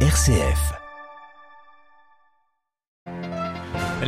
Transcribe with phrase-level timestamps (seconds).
[0.00, 0.85] RCF.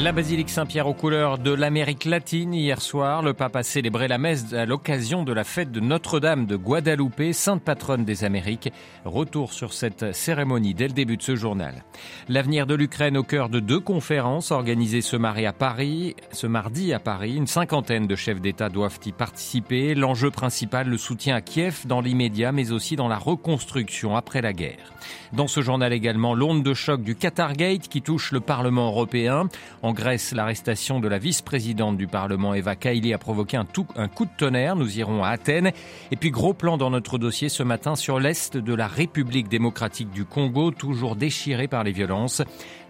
[0.00, 2.54] La basilique Saint-Pierre aux couleurs de l'Amérique latine.
[2.54, 6.46] Hier soir, le pape a célébré la messe à l'occasion de la fête de Notre-Dame
[6.46, 8.72] de Guadalupe, sainte patronne des Amériques.
[9.04, 11.82] Retour sur cette cérémonie dès le début de ce journal.
[12.28, 16.14] L'avenir de l'Ukraine au cœur de deux conférences organisées ce mardi à Paris.
[16.30, 19.96] Ce mardi à Paris, une cinquantaine de chefs d'État doivent y participer.
[19.96, 24.52] L'enjeu principal, le soutien à Kiev dans l'immédiat, mais aussi dans la reconstruction après la
[24.52, 24.92] guerre.
[25.32, 29.48] Dans ce journal également, l'onde de choc du Qatargate qui touche le Parlement européen.
[29.82, 33.66] En Grèce, l'arrestation de la vice-présidente du Parlement, Eva Kaili, a provoqué un,
[33.96, 34.76] un, coup de tonnerre.
[34.76, 35.72] Nous irons à Athènes.
[36.10, 40.10] Et puis, gros plan dans notre dossier ce matin sur l'Est de la République démocratique
[40.10, 42.42] du Congo, toujours déchiré par les violences.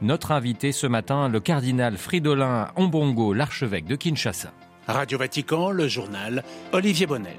[0.03, 4.53] Notre invité ce matin, le cardinal Fridolin Ombongo, l'archevêque de Kinshasa.
[4.87, 7.37] Radio Vatican, le journal Olivier Bonnel.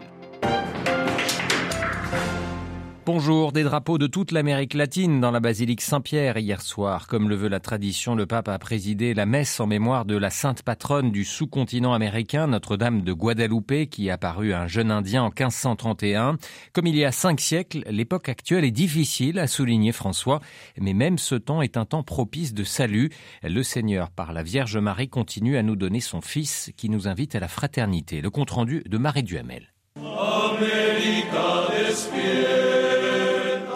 [3.11, 7.07] Bonjour, des drapeaux de toute l'Amérique latine dans la basilique Saint-Pierre hier soir.
[7.07, 10.29] Comme le veut la tradition, le pape a présidé la messe en mémoire de la
[10.29, 16.38] sainte patronne du sous-continent américain, Notre-Dame de Guadalupe, qui apparut un jeune Indien en 1531.
[16.71, 20.39] Comme il y a cinq siècles, l'époque actuelle est difficile, a souligné François,
[20.77, 23.09] mais même ce temps est un temps propice de salut.
[23.41, 27.33] Le Seigneur, par la Vierge Marie, continue à nous donner son Fils qui nous invite
[27.33, 28.21] à la fraternité.
[28.21, 29.73] Le compte-rendu de Marie Duhamel.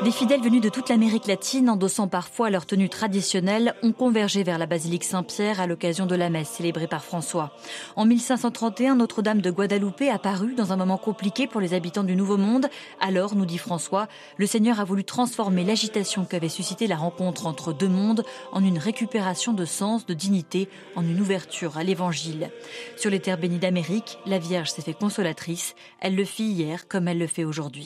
[0.04, 4.58] Des fidèles venus de toute l'Amérique latine, endossant parfois leur tenue traditionnelle, ont convergé vers
[4.58, 7.56] la basilique Saint-Pierre à l'occasion de la messe célébrée par François.
[7.96, 12.36] En 1531, Notre-Dame de Guadalupe apparut dans un moment compliqué pour les habitants du Nouveau
[12.36, 12.68] Monde.
[13.00, 17.72] Alors, nous dit François, le Seigneur a voulu transformer l'agitation qu'avait suscité la rencontre entre
[17.72, 22.50] deux mondes en une récupération de sens, de dignité, en une ouverture à l'Évangile.
[22.98, 25.76] Sur les terres bénies d'Amérique, la Vierge s'est fait consolatrice.
[26.02, 27.86] Elle le fit hier comme elle le fait aujourd'hui.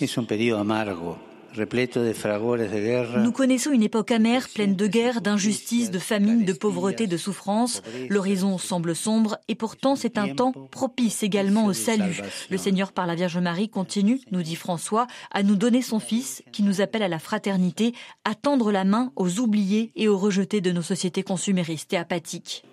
[3.23, 7.81] Nous connaissons une époque amère, pleine de guerres, d'injustices, de famine, de pauvreté, de souffrance.
[8.09, 12.21] L'horizon semble sombre et pourtant c'est un temps propice également au salut.
[12.49, 16.43] Le Seigneur par la Vierge Marie continue, nous dit François, à nous donner son Fils
[16.51, 17.93] qui nous appelle à la fraternité,
[18.25, 22.63] à tendre la main aux oubliés et aux rejetés de nos sociétés consuméristes et apathiques.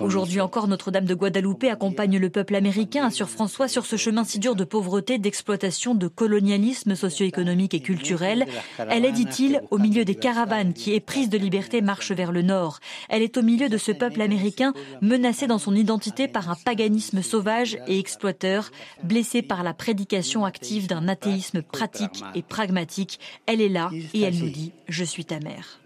[0.00, 4.38] Aujourd'hui encore, Notre-Dame de Guadalupe accompagne le peuple américain, assure François, sur ce chemin si
[4.38, 8.46] dur de pauvreté, d'exploitation, de colonialisme socio-économique et culturel.
[8.78, 12.80] Elle est, dit-il, au milieu des caravanes qui, éprise de liberté, marchent vers le nord.
[13.10, 17.20] Elle est au milieu de ce peuple américain menacé dans son identité par un paganisme
[17.20, 18.70] sauvage et exploiteur,
[19.02, 23.20] blessé par la prédication active d'un athéisme pratique et pragmatique.
[23.44, 25.78] Elle est là et elle nous dit «Je suis ta mère».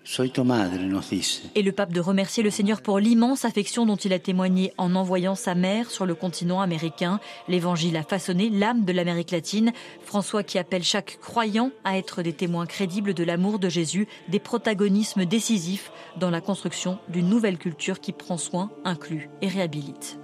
[1.54, 4.94] Et le pape de remercier le Seigneur pour l'immense affection dont il a témoigné en
[4.94, 7.20] envoyant sa mère sur le continent américain.
[7.46, 9.72] L'évangile a façonné l'âme de l'Amérique latine.
[10.02, 14.38] François qui appelle chaque croyant à être des témoins crédibles de l'amour de Jésus, des
[14.38, 20.18] protagonismes décisifs dans la construction d'une nouvelle culture qui prend soin, inclut et réhabilite.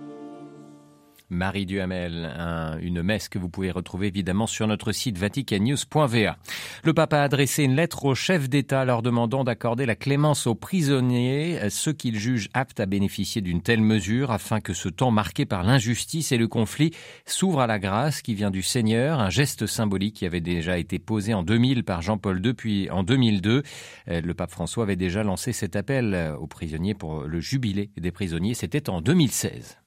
[1.31, 6.37] Marie Duhamel, un, une messe que vous pouvez retrouver évidemment sur notre site vaticannews.va.
[6.85, 10.55] Le pape a adressé une lettre au chef d'État leur demandant d'accorder la clémence aux
[10.55, 15.47] prisonniers, ceux qu'il juge aptes à bénéficier d'une telle mesure afin que ce temps marqué
[15.47, 16.93] par l'injustice et le conflit
[17.27, 20.99] s'ouvre à la grâce qui vient du Seigneur, un geste symbolique qui avait déjà été
[20.99, 23.63] posé en 2000 par Jean-Paul II puis en 2002.
[24.07, 28.55] Le pape François avait déjà lancé cet appel aux prisonniers pour le jubilé des prisonniers,
[28.55, 29.84] c'était en 2016.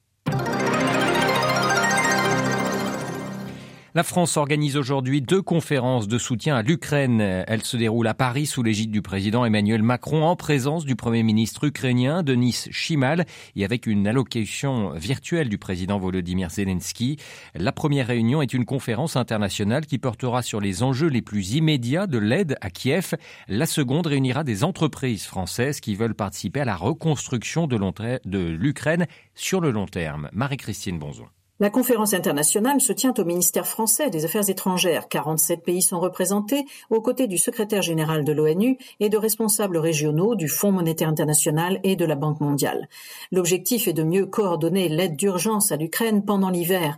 [3.94, 7.22] La France organise aujourd'hui deux conférences de soutien à l'Ukraine.
[7.22, 11.22] Elles se déroulent à Paris sous l'égide du président Emmanuel Macron en présence du premier
[11.22, 13.24] ministre ukrainien Denis Shimal
[13.56, 17.16] et avec une allocation virtuelle du président Volodymyr Zelensky.
[17.54, 22.06] La première réunion est une conférence internationale qui portera sur les enjeux les plus immédiats
[22.06, 23.14] de l'aide à Kiev.
[23.48, 27.78] La seconde réunira des entreprises françaises qui veulent participer à la reconstruction de
[28.26, 30.28] l'Ukraine sur le long terme.
[30.34, 31.24] Marie-Christine Bonzon.
[31.60, 35.08] La conférence internationale se tient au ministère français des Affaires étrangères.
[35.08, 40.36] 47 pays sont représentés aux côtés du secrétaire général de l'ONU et de responsables régionaux
[40.36, 42.88] du Fonds monétaire international et de la Banque mondiale.
[43.32, 46.96] L'objectif est de mieux coordonner l'aide d'urgence à l'Ukraine pendant l'hiver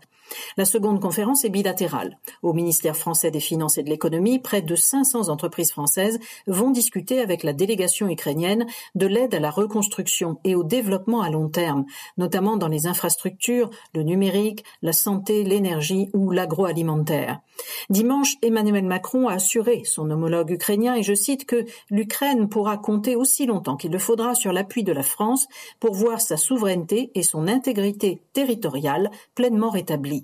[0.56, 2.19] la seconde conférence est bilatérale.
[2.43, 7.21] Au ministère français des Finances et de l'Économie, près de 500 entreprises françaises vont discuter
[7.21, 11.85] avec la délégation ukrainienne de l'aide à la reconstruction et au développement à long terme,
[12.17, 17.41] notamment dans les infrastructures, le numérique, la santé, l'énergie ou l'agroalimentaire.
[17.91, 23.17] Dimanche, Emmanuel Macron a assuré son homologue ukrainien, et je cite, que l'Ukraine pourra compter
[23.17, 25.47] aussi longtemps qu'il le faudra sur l'appui de la France
[25.79, 30.19] pour voir sa souveraineté et son intégrité territoriale pleinement rétablies.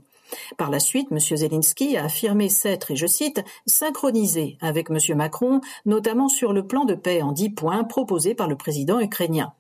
[0.56, 1.19] Par la suite, M.
[1.19, 4.99] Zelensky a affirmé s'être, et je cite, synchronisé avec M.
[5.17, 9.52] Macron, notamment sur le plan de paix en dix points proposé par le président ukrainien.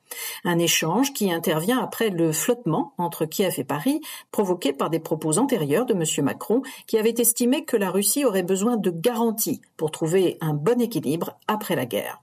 [0.44, 5.38] Un échange qui intervient après le flottement entre Kiev et Paris, provoqué par des propos
[5.38, 6.24] antérieurs de M.
[6.24, 10.80] Macron, qui avait estimé que la Russie aurait besoin de garanties pour trouver un bon
[10.80, 12.22] équilibre après la guerre.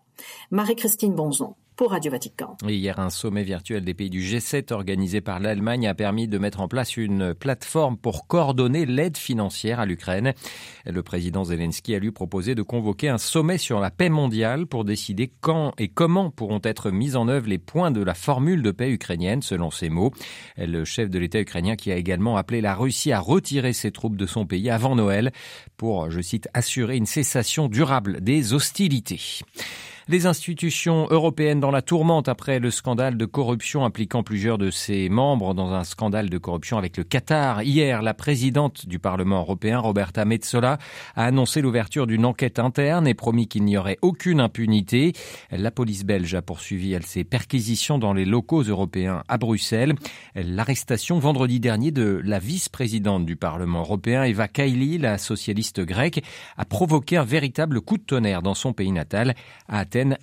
[0.51, 2.57] Marie-Christine Bonzon pour Radio Vatican.
[2.67, 6.61] Hier, un sommet virtuel des pays du G7 organisé par l'Allemagne a permis de mettre
[6.61, 10.33] en place une plateforme pour coordonner l'aide financière à l'Ukraine.
[10.85, 14.85] Le président Zelensky a lui proposé de convoquer un sommet sur la paix mondiale pour
[14.85, 18.71] décider quand et comment pourront être mis en œuvre les points de la formule de
[18.71, 20.11] paix ukrainienne, selon ses mots.
[20.57, 24.17] Le chef de l'État ukrainien qui a également appelé la Russie à retirer ses troupes
[24.17, 25.31] de son pays avant Noël
[25.77, 29.41] pour, je cite, assurer une cessation durable des hostilités.
[30.09, 35.07] Les institutions européennes dans la tourmente après le scandale de corruption impliquant plusieurs de ses
[35.07, 37.63] membres dans un scandale de corruption avec le Qatar.
[37.63, 40.77] Hier, la présidente du Parlement européen, Roberta Metsola,
[41.15, 45.13] a annoncé l'ouverture d'une enquête interne et promis qu'il n'y aurait aucune impunité.
[45.51, 49.93] La police belge a poursuivi ses perquisitions dans les locaux européens à Bruxelles.
[50.35, 56.21] L'arrestation vendredi dernier de la vice-présidente du Parlement européen, Eva Kaili, la socialiste grecque,
[56.57, 59.33] a provoqué un véritable coup de tonnerre dans son pays natal.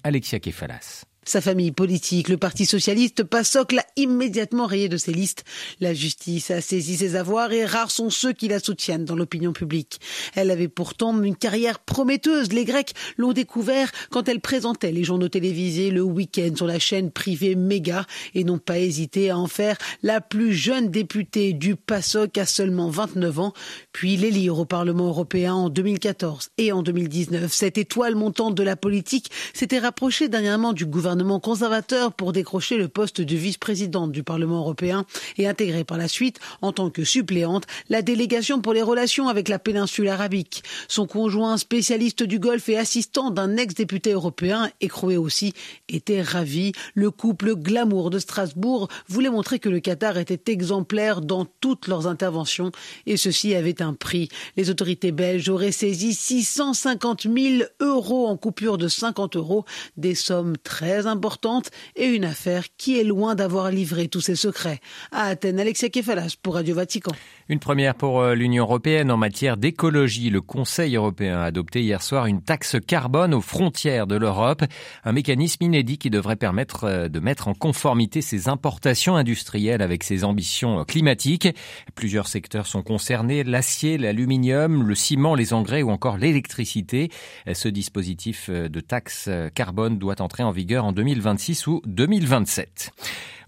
[0.03, 1.10] Alexia Kefalas.
[1.31, 5.45] Sa famille politique, le Parti socialiste, PASOK, l'a immédiatement rayé de ses listes.
[5.79, 9.53] La justice a saisi ses avoirs et rares sont ceux qui la soutiennent dans l'opinion
[9.53, 10.01] publique.
[10.35, 12.53] Elle avait pourtant une carrière prometteuse.
[12.53, 17.13] Les Grecs l'ont découvert quand elle présentait les journaux télévisés le week-end sur la chaîne
[17.13, 22.39] privée Méga et n'ont pas hésité à en faire la plus jeune députée du PASOK
[22.39, 23.53] à seulement 29 ans,
[23.93, 27.53] puis l'élire au Parlement européen en 2014 et en 2019.
[27.53, 30.87] Cette étoile montante de la politique s'était rapprochée dernièrement du
[31.21, 35.05] gouvernement conservateur pour décrocher le poste de vice-présidente du Parlement européen
[35.37, 39.49] et intégrer par la suite, en tant que suppléante, la délégation pour les relations avec
[39.51, 40.63] la péninsule arabique.
[40.89, 45.53] Son conjoint spécialiste du Golfe et assistant d'un ex-député européen, écroué aussi,
[45.91, 46.73] était ravi.
[46.95, 52.07] Le couple glamour de Strasbourg voulait montrer que le Qatar était exemplaire dans toutes leurs
[52.07, 52.73] interventions
[53.05, 54.31] et ceci avait un prix.
[54.57, 59.67] Les autorités belges auraient saisi 650 000 euros en coupure de 50 euros,
[59.99, 64.81] des sommes très importante et une affaire qui est loin d'avoir livré tous ses secrets.
[65.13, 67.13] À Athènes, Alexia Kefalas pour Radio Vatican.
[67.51, 70.31] Une première pour euh, l'Union européenne en matière d'écologie.
[70.31, 74.63] Le Conseil européen a adopté hier soir une taxe carbone aux frontières de l'Europe,
[75.03, 80.05] un mécanisme inédit qui devrait permettre euh, de mettre en conformité ses importations industrielles avec
[80.05, 81.49] ses ambitions climatiques.
[81.97, 87.11] Plusieurs secteurs sont concernés, l'acier, l'aluminium, le ciment, les engrais ou encore l'électricité.
[87.53, 92.93] Ce dispositif euh, de taxe carbone doit entrer en vigueur en 2026 ou 2027.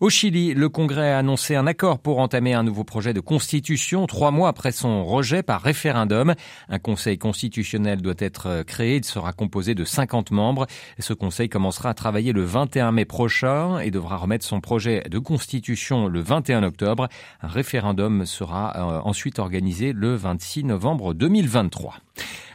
[0.02, 4.08] Au Chili, le Congrès a annoncé un accord pour entamer un nouveau projet de constitution
[4.08, 6.34] trois mois après son rejet par référendum.
[6.69, 8.96] Un conseil constitutionnel doit être créé.
[8.96, 10.66] Il sera composé de 50 membres.
[10.99, 15.20] Ce conseil commencera à travailler le 21 mai prochain et devra remettre son projet de
[15.20, 17.06] constitution le 21 octobre.
[17.40, 21.94] Un référendum sera euh, ensuite organisé le 26 novembre 2023.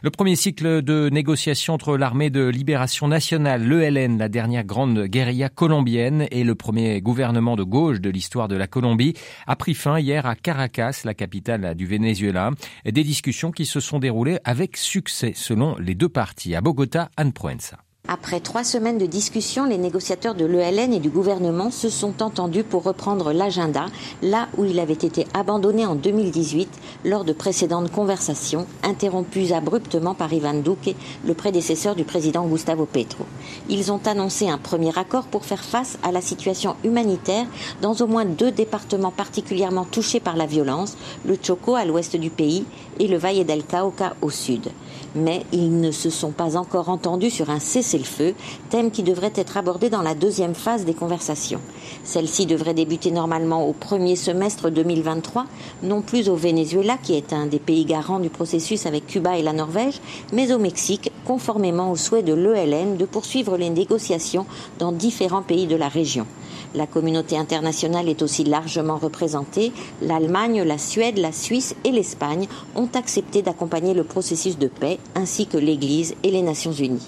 [0.02, 5.48] Le premier cycle de négociations entre l'armée de libération nationale, l'ELN, la dernière grande guérilla
[5.48, 9.14] colombienne, et le premier gouvernement de gauche de l'histoire de la Colombie,
[9.46, 12.50] a pris fin hier à Caracas, la capitale du Venezuela.
[12.84, 16.54] Des discussions qui se sont déroulées avec succès selon les deux parties.
[16.54, 17.78] À Bogota, Anne Proenza.
[18.10, 22.64] Après trois semaines de discussion, les négociateurs de l'ELN et du gouvernement se sont entendus
[22.64, 23.84] pour reprendre l'agenda
[24.22, 26.70] là où il avait été abandonné en 2018
[27.04, 30.96] lors de précédentes conversations interrompues abruptement par Ivan Duque,
[31.26, 33.26] le prédécesseur du président Gustavo Petro.
[33.68, 37.44] Ils ont annoncé un premier accord pour faire face à la situation humanitaire
[37.82, 40.96] dans au moins deux départements particulièrement touchés par la violence,
[41.26, 42.64] le Choco à l'ouest du pays
[42.98, 44.70] et le Valle del Cauca au sud
[45.18, 48.34] mais ils ne se sont pas encore entendus sur un cessez-le-feu,
[48.70, 51.60] thème qui devrait être abordé dans la deuxième phase des conversations.
[52.04, 55.46] Celle-ci devrait débuter normalement au premier semestre 2023,
[55.82, 59.42] non plus au Venezuela, qui est un des pays garants du processus avec Cuba et
[59.42, 60.00] la Norvège,
[60.32, 64.46] mais au Mexique, conformément au souhait de l'ELN de poursuivre les négociations
[64.78, 66.26] dans différents pays de la région.
[66.74, 69.72] La communauté internationale est aussi largement représentée.
[70.02, 72.46] L'Allemagne, la Suède, la Suisse et l'Espagne
[72.76, 77.06] ont accepté d'accompagner le processus de paix, ainsi que l'Église et les Nations Unies.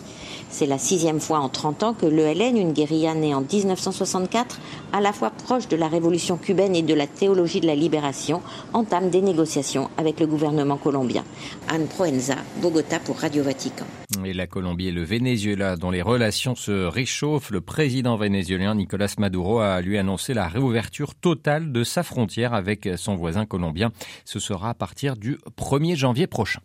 [0.52, 4.60] C'est la sixième fois en 30 ans que l'ELN, une guérilla née en 1964,
[4.92, 8.42] à la fois proche de la révolution cubaine et de la théologie de la libération,
[8.72, 11.24] entame des négociations avec le gouvernement colombien.
[11.68, 13.86] Anne Proenza, Bogota pour Radio Vatican.
[14.24, 19.14] Et la Colombie et le Venezuela, dont les relations se réchauffent, le président vénézuélien Nicolas
[19.18, 23.92] Maduro a lui annoncé la réouverture totale de sa frontière avec son voisin colombien.
[24.24, 26.60] Ce sera à partir du 1er janvier prochain.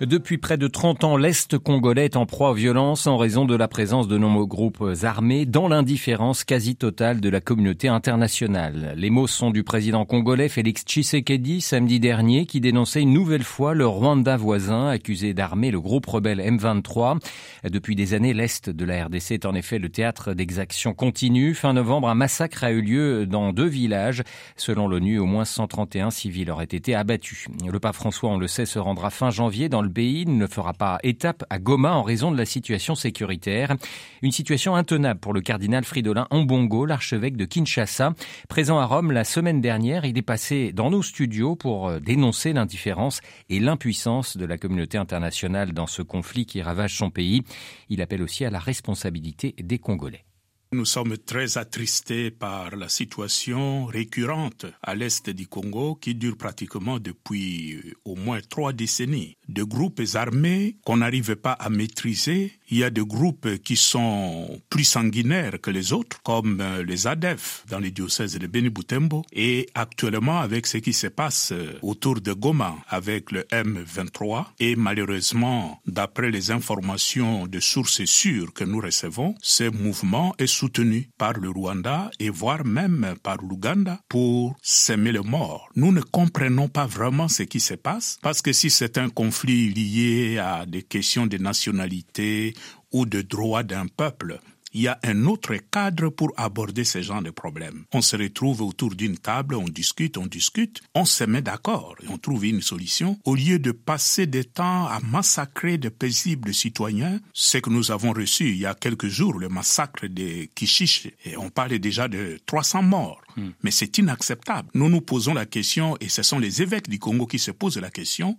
[0.00, 3.54] Depuis près de 30 ans, l'Est congolais est en proie aux violences en raison de
[3.54, 8.94] la présence de nombreux groupes armés dans l'indifférence quasi totale de la communauté internationale.
[8.96, 13.74] Les mots sont du président congolais Félix Tshisekedi samedi dernier qui dénonçait une nouvelle fois
[13.74, 17.18] le Rwanda voisin accusé d'armer le groupe rebelle M23.
[17.64, 21.52] Depuis des années, l'Est de la RDC est en effet le théâtre d'exactions continues.
[21.52, 24.22] Fin novembre, un massacre a eu lieu dans deux villages.
[24.56, 27.48] Selon l'ONU, au moins 131 civils auraient été abattus.
[27.70, 30.72] Le pape François, on le sait, se rendra fin janvier dans le pays ne fera
[30.72, 33.74] pas étape à Goma en raison de la situation sécuritaire.
[34.22, 38.14] Une situation intenable pour le cardinal Fridolin Ambongo, l'archevêque de Kinshasa.
[38.48, 42.52] Présent à Rome la semaine dernière, il est passé dans nos studios pour euh, dénoncer
[42.52, 47.42] l'indifférence et l'impuissance de la communauté internationale dans ce conflit qui ravage son pays.
[47.88, 50.24] Il appelle aussi à la responsabilité des Congolais.
[50.72, 57.00] Nous sommes très attristés par la situation récurrente à l'est du Congo qui dure pratiquement
[57.00, 59.36] depuis euh, au moins trois décennies.
[59.48, 62.52] De groupes armés qu'on n'arrive pas à maîtriser.
[62.70, 67.08] Il y a des groupes qui sont plus sanguinaires que les autres, comme euh, les
[67.08, 69.24] ADEF dans les diocèses de Beni-Boutembo.
[69.32, 74.76] Et actuellement, avec ce qui se passe euh, autour de Goma avec le M23, et
[74.76, 81.34] malheureusement, d'après les informations de sources sûres que nous recevons, ce mouvement est soutenu par
[81.38, 85.70] le Rwanda et voire même par l'Ouganda pour s'aimer le mort.
[85.74, 89.72] Nous ne comprenons pas vraiment ce qui se passe parce que si c'est un conflit
[89.72, 92.52] lié à des questions de nationalité
[92.92, 94.38] ou de droit d'un peuple,
[94.72, 97.84] il y a un autre cadre pour aborder ce genre de problèmes.
[97.92, 102.08] On se retrouve autour d'une table, on discute, on discute, on se met d'accord et
[102.08, 103.18] on trouve une solution.
[103.24, 108.12] Au lieu de passer des temps à massacrer de paisibles citoyens, ce que nous avons
[108.12, 112.38] reçu il y a quelques jours, le massacre de Kishish, et on parlait déjà de
[112.46, 113.22] 300 morts.
[113.36, 113.50] Hmm.
[113.62, 114.68] Mais c'est inacceptable.
[114.74, 117.78] Nous nous posons la question, et ce sont les évêques du Congo qui se posent
[117.78, 118.36] la question,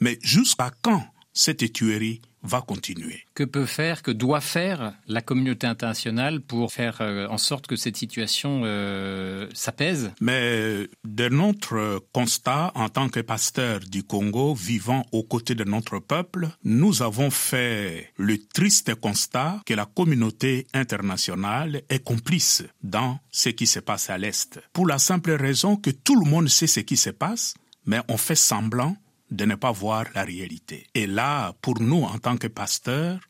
[0.00, 1.04] mais jusqu'à quand
[1.34, 3.24] cette tuerie va continuer.
[3.34, 7.74] Que peut faire, que doit faire la communauté internationale pour faire euh, en sorte que
[7.74, 10.12] cette situation euh, s'apaise?
[10.20, 15.98] Mais de notre constat en tant que pasteur du Congo vivant aux côtés de notre
[15.98, 23.48] peuple, nous avons fait le triste constat que la communauté internationale est complice dans ce
[23.48, 24.60] qui se passe à l'Est.
[24.74, 27.54] Pour la simple raison que tout le monde sait ce qui se passe,
[27.86, 28.96] mais on fait semblant
[29.30, 30.86] de ne pas voir la réalité.
[30.94, 33.20] Et là, pour nous, en tant que pasteurs,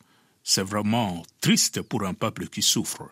[0.42, 3.10] c'est vraiment triste pour un peuple qui souffre.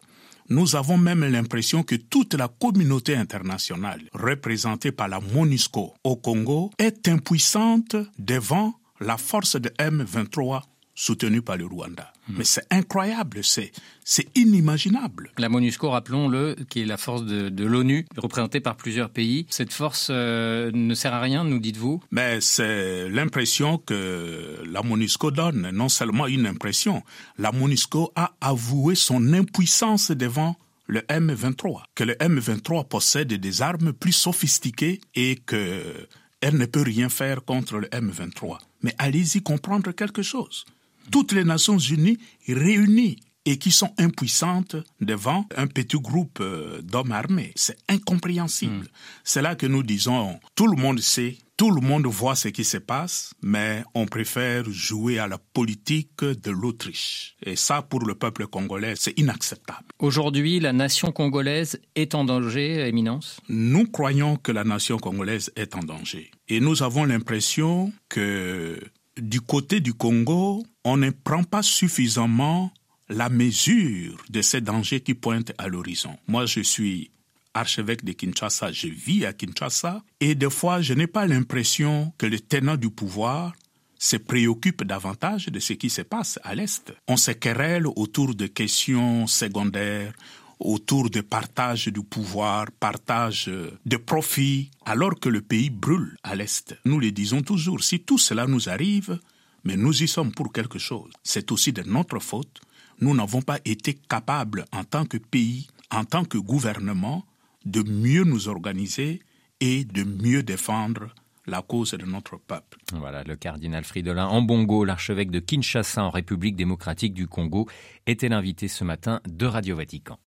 [0.49, 6.71] Nous avons même l'impression que toute la communauté internationale, représentée par la MONUSCO au Congo,
[6.79, 10.63] est impuissante devant la force de M23
[11.03, 12.13] soutenu par le Rwanda.
[12.29, 12.35] Hmm.
[12.39, 13.73] Mais c'est incroyable, c'est
[14.05, 15.33] c'est inimaginable.
[15.37, 19.47] La MONUSCO, rappelons-le, qui est la force de, de l'ONU, représentée par plusieurs pays.
[19.51, 22.01] Cette force euh, ne sert à rien, nous dites-vous?
[22.13, 27.03] Mais c'est l'impression que la MONUSCO donne, non seulement une impression,
[27.37, 30.57] la MONUSCO a avoué son impuissance devant
[30.87, 36.07] le M23, que le M23 possède des armes plus sophistiquées et que
[36.41, 38.59] elle ne peut rien faire contre le M23.
[38.83, 40.65] Mais allez-y comprendre quelque chose
[41.11, 47.13] toutes les Nations Unies réunies et qui sont impuissantes devant un petit groupe euh, d'hommes
[47.13, 47.53] armés.
[47.57, 48.85] C'est incompréhensible.
[48.85, 48.89] Hmm.
[49.25, 52.65] C'est là que nous disons, tout le monde sait, tout le monde voit ce qui
[52.65, 57.37] se passe, mais on préfère jouer à la politique de l'Autriche.
[57.45, 59.87] Et ça, pour le peuple congolais, c'est inacceptable.
[59.99, 63.41] Aujourd'hui, la nation congolaise est en danger, Éminence?
[63.49, 66.31] Nous croyons que la nation congolaise est en danger.
[66.49, 68.81] Et nous avons l'impression que
[69.21, 72.73] du côté du Congo, on ne prend pas suffisamment
[73.09, 76.17] la mesure de ces dangers qui pointent à l'horizon.
[76.29, 77.11] Moi, je suis
[77.55, 82.27] archevêque de Kinshasa, je vis à Kinshasa, et des fois, je n'ai pas l'impression que
[82.27, 83.53] les tenants du pouvoir
[83.99, 86.93] se préoccupent davantage de ce qui se passe à l'Est.
[87.07, 90.15] On se querelle autour de questions secondaires,
[90.59, 93.51] autour de partage du pouvoir, partage
[93.85, 96.77] de profits, alors que le pays brûle à l'Est.
[96.85, 99.21] Nous le disons toujours, si tout cela nous arrive,
[99.65, 101.13] mais nous y sommes pour quelque chose.
[101.23, 102.61] C'est aussi de notre faute.
[103.01, 107.25] Nous n'avons pas été capables, en tant que pays, en tant que gouvernement,
[107.65, 109.21] de mieux nous organiser
[109.61, 111.15] et de mieux défendre
[111.47, 112.79] la cause de notre peuple.
[112.93, 117.69] Voilà, le cardinal Fridolin Ambongo, l'archevêque de Kinshasa en République démocratique du Congo,
[118.07, 120.19] était l'invité ce matin de Radio Vatican.